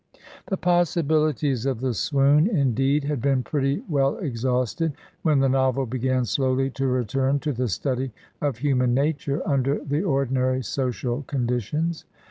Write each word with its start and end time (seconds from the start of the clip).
The 0.47 0.57
possibiUties 0.57 1.67
of 1.67 1.79
the 1.79 1.93
swoon, 1.93 2.47
indeed, 2.47 3.03
had 3.03 3.21
been 3.21 3.43
pretty 3.43 3.83
well 3.87 4.17
exhausted, 4.17 4.93
when 5.21 5.41
the 5.41 5.47
novel 5.47 5.85
b^an 5.85 6.25
slowly 6.25 6.71
to 6.71 6.87
return 6.87 7.37
to 7.41 7.53
the 7.53 7.67
study 7.67 8.09
of 8.41 8.57
hmnan 8.57 8.93
nature 8.95 9.43
imder 9.45 9.87
the 9.87 10.01
ordinary 10.01 10.63
social 10.63 11.21
conditions. 11.27 12.05